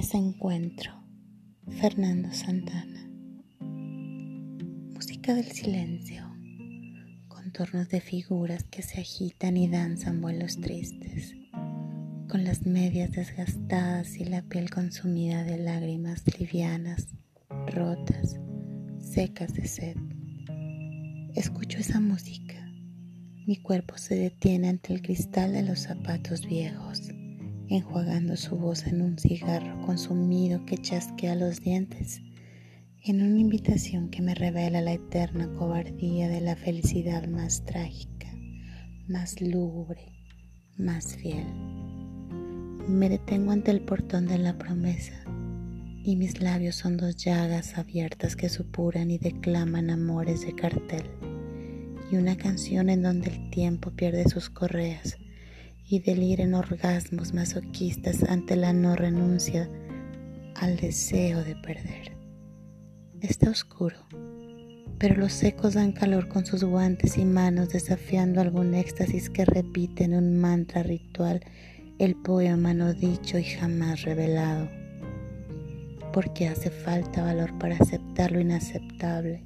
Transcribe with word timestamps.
Desencuentro. 0.00 0.92
Fernando 1.78 2.32
Santana. 2.32 3.06
Música 4.94 5.34
del 5.34 5.44
silencio. 5.44 6.24
Contornos 7.28 7.90
de 7.90 8.00
figuras 8.00 8.64
que 8.64 8.80
se 8.80 8.98
agitan 8.98 9.58
y 9.58 9.68
danzan 9.68 10.22
vuelos 10.22 10.58
tristes. 10.58 11.34
Con 12.30 12.44
las 12.44 12.64
medias 12.64 13.12
desgastadas 13.12 14.16
y 14.16 14.24
la 14.24 14.40
piel 14.40 14.70
consumida 14.70 15.44
de 15.44 15.58
lágrimas 15.58 16.22
livianas, 16.38 17.08
rotas, 17.66 18.40
secas 19.00 19.52
de 19.52 19.68
sed. 19.68 19.96
Escucho 21.34 21.76
esa 21.76 22.00
música. 22.00 22.72
Mi 23.46 23.58
cuerpo 23.58 23.98
se 23.98 24.14
detiene 24.14 24.70
ante 24.70 24.94
el 24.94 25.02
cristal 25.02 25.52
de 25.52 25.62
los 25.62 25.80
zapatos 25.80 26.46
viejos 26.46 27.02
enjuagando 27.70 28.36
su 28.36 28.56
voz 28.56 28.86
en 28.86 29.00
un 29.00 29.16
cigarro 29.16 29.80
consumido 29.86 30.66
que 30.66 30.76
chasquea 30.76 31.36
los 31.36 31.60
dientes, 31.60 32.20
en 33.04 33.22
una 33.22 33.38
invitación 33.38 34.10
que 34.10 34.22
me 34.22 34.34
revela 34.34 34.80
la 34.80 34.92
eterna 34.92 35.48
cobardía 35.56 36.28
de 36.28 36.40
la 36.40 36.56
felicidad 36.56 37.28
más 37.28 37.64
trágica, 37.64 38.26
más 39.06 39.40
lúgubre, 39.40 40.12
más 40.76 41.16
fiel. 41.16 41.46
Me 42.88 43.08
detengo 43.08 43.52
ante 43.52 43.70
el 43.70 43.82
portón 43.82 44.26
de 44.26 44.38
la 44.38 44.58
promesa 44.58 45.22
y 46.02 46.16
mis 46.16 46.40
labios 46.40 46.74
son 46.74 46.96
dos 46.96 47.16
llagas 47.16 47.78
abiertas 47.78 48.34
que 48.34 48.48
supuran 48.48 49.12
y 49.12 49.18
declaman 49.18 49.90
amores 49.90 50.40
de 50.40 50.54
cartel 50.56 51.04
y 52.10 52.16
una 52.16 52.36
canción 52.36 52.90
en 52.90 53.02
donde 53.02 53.30
el 53.30 53.50
tiempo 53.50 53.92
pierde 53.92 54.28
sus 54.28 54.50
correas 54.50 55.18
y 55.90 55.98
delira 55.98 56.44
en 56.44 56.54
orgasmos 56.54 57.34
masoquistas 57.34 58.22
ante 58.22 58.54
la 58.54 58.72
no 58.72 58.94
renuncia 58.94 59.68
al 60.54 60.76
deseo 60.76 61.42
de 61.42 61.56
perder. 61.56 62.16
Está 63.20 63.50
oscuro, 63.50 63.96
pero 64.98 65.16
los 65.16 65.42
ecos 65.42 65.74
dan 65.74 65.90
calor 65.90 66.28
con 66.28 66.46
sus 66.46 66.62
guantes 66.62 67.18
y 67.18 67.24
manos 67.24 67.70
desafiando 67.70 68.40
algún 68.40 68.74
éxtasis 68.74 69.30
que 69.30 69.44
repite 69.44 70.04
en 70.04 70.14
un 70.14 70.38
mantra 70.38 70.84
ritual 70.84 71.40
el 71.98 72.14
poema 72.14 72.72
no 72.72 72.94
dicho 72.94 73.36
y 73.36 73.44
jamás 73.44 74.02
revelado. 74.02 74.70
Porque 76.12 76.46
hace 76.46 76.70
falta 76.70 77.24
valor 77.24 77.58
para 77.58 77.74
aceptar 77.74 78.30
lo 78.30 78.38
inaceptable 78.38 79.44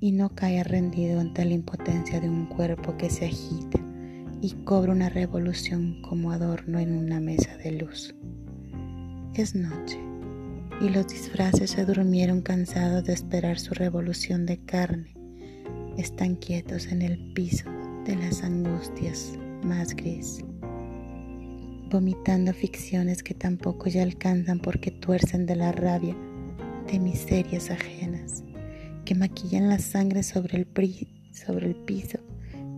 y 0.00 0.12
no 0.12 0.34
caer 0.34 0.68
rendido 0.68 1.18
ante 1.18 1.46
la 1.46 1.54
impotencia 1.54 2.20
de 2.20 2.28
un 2.28 2.44
cuerpo 2.44 2.98
que 2.98 3.08
se 3.08 3.24
agita 3.24 3.81
y 4.42 4.50
cobra 4.64 4.90
una 4.90 5.08
revolución 5.08 6.02
como 6.02 6.32
adorno 6.32 6.80
en 6.80 6.96
una 6.96 7.20
mesa 7.20 7.56
de 7.58 7.70
luz. 7.70 8.12
Es 9.34 9.54
noche 9.54 9.98
y 10.80 10.88
los 10.88 11.06
disfraces 11.06 11.70
se 11.70 11.84
durmieron 11.84 12.42
cansados 12.42 13.04
de 13.04 13.12
esperar 13.12 13.60
su 13.60 13.72
revolución 13.72 14.44
de 14.44 14.58
carne. 14.58 15.14
Están 15.96 16.34
quietos 16.34 16.88
en 16.88 17.02
el 17.02 17.32
piso 17.34 17.70
de 18.04 18.16
las 18.16 18.42
angustias 18.42 19.38
más 19.62 19.94
gris, 19.94 20.44
vomitando 21.88 22.52
ficciones 22.52 23.22
que 23.22 23.34
tampoco 23.34 23.88
ya 23.88 24.02
alcanzan 24.02 24.58
porque 24.58 24.90
tuercen 24.90 25.46
de 25.46 25.54
la 25.54 25.70
rabia 25.70 26.16
de 26.90 26.98
miserias 26.98 27.70
ajenas, 27.70 28.42
que 29.04 29.14
maquillan 29.14 29.68
la 29.68 29.78
sangre 29.78 30.24
sobre 30.24 30.58
el, 30.58 30.66
sobre 31.32 31.66
el 31.68 31.76
piso 31.76 32.18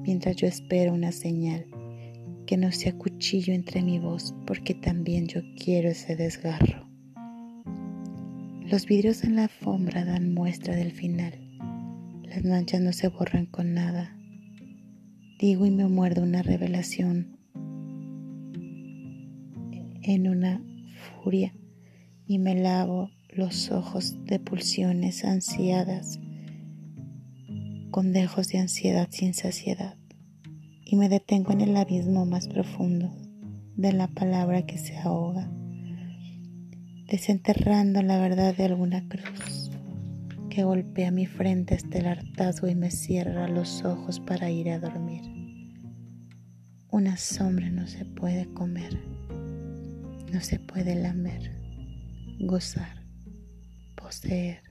mientras 0.04 0.36
yo 0.36 0.46
espero 0.46 0.92
una 0.92 1.12
señal, 1.12 1.66
que 2.46 2.56
no 2.56 2.70
sea 2.72 2.96
cuchillo 2.96 3.54
entre 3.54 3.82
mi 3.82 3.98
voz, 3.98 4.34
porque 4.46 4.74
también 4.74 5.26
yo 5.26 5.40
quiero 5.56 5.88
ese 5.88 6.14
desgarro. 6.14 6.86
Los 8.60 8.86
vidrios 8.86 9.24
en 9.24 9.36
la 9.36 9.44
alfombra 9.44 10.04
dan 10.04 10.34
muestra 10.34 10.76
del 10.76 10.92
final. 10.92 11.32
Las 12.22 12.44
manchas 12.44 12.80
no 12.80 12.92
se 12.92 13.08
borran 13.08 13.46
con 13.46 13.74
nada. 13.74 14.16
Digo 15.38 15.66
y 15.66 15.70
me 15.70 15.86
muerdo 15.88 16.22
una 16.22 16.42
revelación 16.42 17.38
en 20.02 20.28
una 20.28 20.62
furia 21.22 21.54
y 22.26 22.38
me 22.38 22.54
lavo 22.54 23.10
los 23.30 23.70
ojos 23.70 24.16
de 24.26 24.38
pulsiones 24.38 25.24
ansiadas 25.24 26.20
con 27.94 28.12
dejos 28.12 28.48
de 28.48 28.58
ansiedad 28.58 29.06
sin 29.12 29.34
saciedad 29.34 29.94
y 30.84 30.96
me 30.96 31.08
detengo 31.08 31.52
en 31.52 31.60
el 31.60 31.76
abismo 31.76 32.26
más 32.26 32.48
profundo 32.48 33.14
de 33.76 33.92
la 33.92 34.08
palabra 34.08 34.66
que 34.66 34.78
se 34.78 34.98
ahoga, 34.98 35.48
desenterrando 37.06 38.02
la 38.02 38.18
verdad 38.18 38.52
de 38.56 38.64
alguna 38.64 39.08
cruz 39.08 39.70
que 40.50 40.64
golpea 40.64 41.12
mi 41.12 41.26
frente 41.26 41.76
hasta 41.76 41.98
el 41.98 42.08
hartazgo 42.08 42.66
y 42.66 42.74
me 42.74 42.90
cierra 42.90 43.46
los 43.46 43.84
ojos 43.84 44.18
para 44.18 44.50
ir 44.50 44.70
a 44.70 44.80
dormir. 44.80 45.22
Una 46.90 47.16
sombra 47.16 47.70
no 47.70 47.86
se 47.86 48.04
puede 48.04 48.52
comer, 48.54 48.98
no 50.32 50.40
se 50.40 50.58
puede 50.58 50.96
lamer, 50.96 51.52
gozar, 52.40 53.04
poseer, 53.94 54.62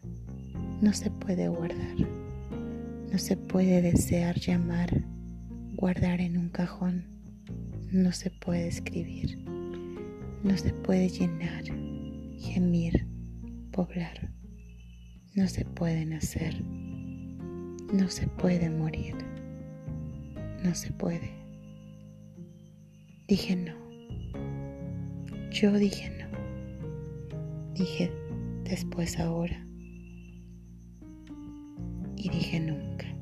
no 0.82 0.92
se 0.92 1.10
puede 1.10 1.48
guardar. 1.48 2.23
No 3.14 3.20
se 3.20 3.38
puede 3.38 3.84
desear 3.84 4.40
llamar, 4.40 5.06
guardar 5.76 6.20
en 6.20 6.36
un 6.36 6.50
cajón. 6.50 7.06
No 7.92 8.12
se 8.12 8.32
puede 8.32 8.68
escribir. 8.68 9.38
No 10.44 10.58
se 10.58 10.74
puede 10.74 11.10
llenar, 11.10 11.64
gemir, 12.40 13.06
poblar. 13.72 14.32
No 15.36 15.48
se 15.48 15.64
puede 15.64 16.08
nacer. 16.08 16.60
No 17.94 18.10
se 18.10 18.26
puede 18.26 18.72
morir. 18.72 19.14
No 20.64 20.74
se 20.74 20.92
puede. 20.92 21.30
Dije 23.28 23.56
no. 23.56 23.76
Yo 25.52 25.72
dije 25.74 26.10
no. 26.18 27.74
Dije 27.76 28.12
después 28.64 29.20
ahora 29.20 29.63
y 32.24 32.30
dije 32.30 32.60
nunca. 32.60 33.13